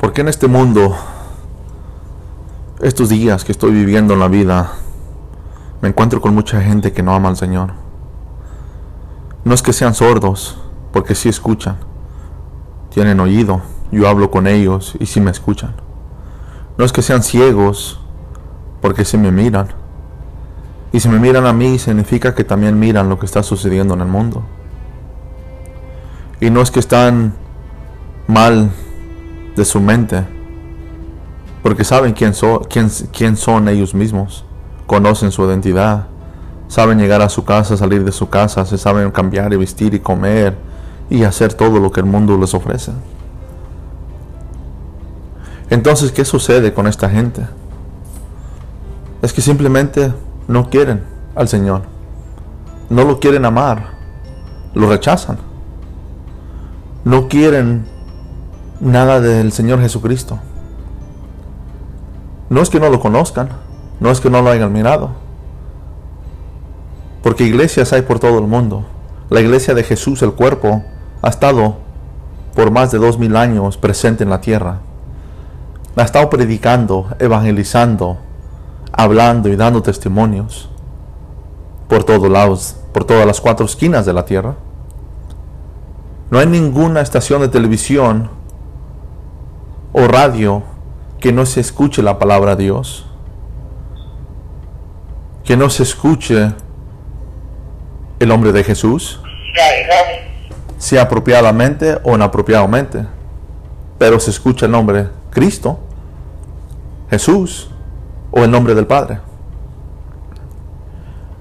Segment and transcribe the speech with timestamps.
[0.00, 0.96] Porque en este mundo,
[2.80, 4.74] estos días que estoy viviendo en la vida,
[5.82, 7.72] me encuentro con mucha gente que no ama al Señor.
[9.44, 10.60] No es que sean sordos,
[10.92, 11.78] porque sí escuchan.
[12.90, 13.60] Tienen oído,
[13.90, 15.74] yo hablo con ellos y sí me escuchan.
[16.76, 18.00] No es que sean ciegos,
[18.80, 19.68] porque sí me miran.
[20.92, 24.00] Y si me miran a mí, significa que también miran lo que está sucediendo en
[24.00, 24.44] el mundo.
[26.40, 27.34] Y no es que están
[28.28, 28.70] mal
[29.58, 30.24] de su mente,
[31.64, 32.32] porque saben quién,
[33.12, 34.44] quién, son ellos mismos,
[34.86, 36.06] conocen su identidad,
[36.68, 39.98] saben llegar a su casa, salir de su casa, se saben cambiar y vestir y
[39.98, 40.56] comer
[41.10, 42.92] y hacer todo lo que el mundo les ofrece.
[45.70, 47.42] Entonces, ¿qué sucede con esta gente?
[49.22, 50.14] Es que simplemente
[50.46, 51.02] no quieren
[51.34, 51.82] al Señor.
[52.88, 53.98] No lo quieren amar.
[54.74, 55.36] Lo rechazan.
[57.04, 57.97] No quieren
[58.80, 60.38] nada del Señor Jesucristo.
[62.50, 63.50] No es que no lo conozcan.
[64.00, 65.10] No es que no lo hayan mirado.
[67.22, 68.84] Porque iglesias hay por todo el mundo.
[69.28, 70.82] La iglesia de Jesús, el cuerpo,
[71.20, 71.76] ha estado
[72.54, 74.78] por más de dos mil años presente en la tierra.
[75.96, 78.18] Ha estado predicando, evangelizando,
[78.92, 80.70] hablando y dando testimonios
[81.88, 84.54] por todos lados, por todas las cuatro esquinas de la tierra.
[86.30, 88.37] No hay ninguna estación de televisión
[89.98, 90.62] o radio
[91.18, 93.04] que no se escuche la palabra de Dios,
[95.44, 96.52] que no se escuche
[98.20, 99.20] el nombre de Jesús,
[100.78, 103.06] sea apropiadamente o inapropiadamente,
[103.98, 105.80] pero se escucha el nombre Cristo,
[107.10, 107.70] Jesús
[108.30, 109.18] o el nombre del Padre.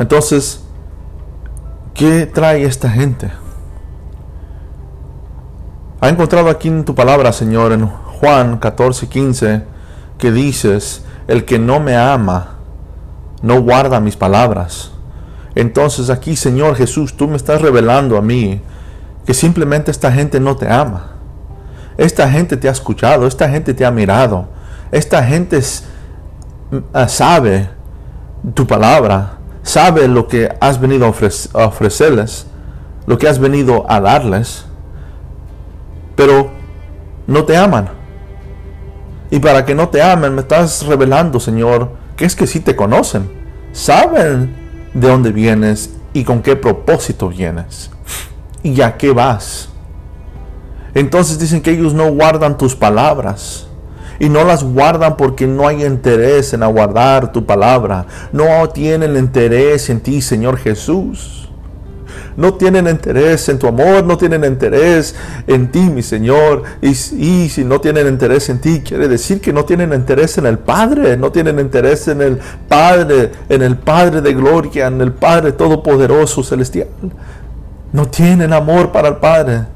[0.00, 0.64] Entonces,
[1.94, 3.30] ¿qué trae esta gente?
[6.00, 9.62] Ha encontrado aquí en tu palabra, Señor, en Juan 14, 15,
[10.18, 12.58] que dices, el que no me ama,
[13.42, 14.92] no guarda mis palabras.
[15.54, 18.60] Entonces aquí, Señor Jesús, tú me estás revelando a mí
[19.24, 21.12] que simplemente esta gente no te ama.
[21.96, 24.48] Esta gente te ha escuchado, esta gente te ha mirado,
[24.92, 25.60] esta gente
[26.92, 27.70] ah, sabe
[28.54, 32.46] tu palabra, sabe lo que has venido a ofrecerles,
[33.06, 34.66] lo que has venido a darles,
[36.16, 36.50] pero
[37.26, 37.99] no te aman.
[39.30, 42.74] Y para que no te amen, me estás revelando, Señor, que es que sí te
[42.74, 43.30] conocen,
[43.72, 44.54] saben
[44.92, 47.90] de dónde vienes y con qué propósito vienes
[48.62, 49.68] y a qué vas.
[50.94, 53.66] Entonces dicen que ellos no guardan tus palabras.
[54.18, 58.04] Y no las guardan porque no hay interés en aguardar tu palabra.
[58.32, 61.49] No tienen interés en ti, Señor Jesús.
[62.40, 65.14] No tienen interés en tu amor, no tienen interés
[65.46, 66.62] en ti, mi Señor.
[66.80, 70.58] Y, si no tienen interés en ti, quiere decir que no tienen interés en el
[70.58, 75.52] Padre, no tienen interés en el Padre, en el Padre de gloria, en el Padre
[75.52, 76.88] Todopoderoso Celestial.
[77.92, 79.66] No tienen amor para el Padre.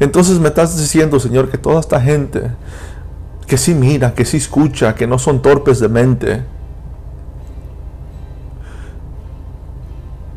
[0.00, 2.50] Entonces me estás diciendo, Señor, que toda esta gente
[3.46, 6.42] que sí mira, que sí escucha, que no son torpes de mente,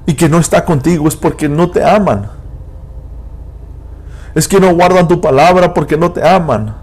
[0.05, 2.29] y que no está contigo es porque no te aman.
[4.33, 6.75] Es que no guardan tu palabra porque no te aman.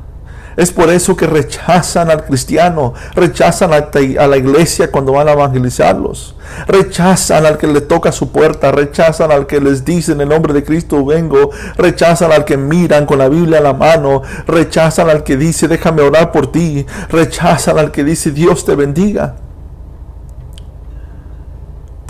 [0.56, 6.36] Es por eso que rechazan al cristiano, rechazan a la iglesia cuando van a evangelizarlos,
[6.66, 10.52] rechazan al que le toca su puerta, rechazan al que les dice en el nombre
[10.52, 15.24] de Cristo vengo, rechazan al que miran con la Biblia a la mano, rechazan al
[15.24, 19.36] que dice déjame orar por ti, rechazan al que dice Dios te bendiga.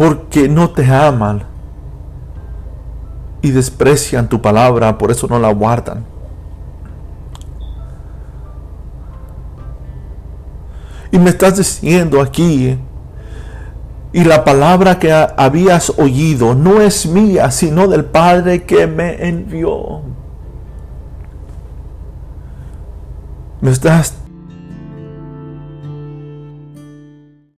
[0.03, 1.45] Porque no te aman
[3.41, 6.05] y desprecian tu palabra, por eso no la guardan.
[11.13, 12.77] Y me estás diciendo aquí,
[14.13, 20.01] y la palabra que habías oído no es mía, sino del Padre que me envió.
[23.61, 24.17] Me estás